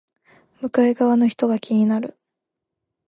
[0.61, 2.17] 向かい側の人が気になる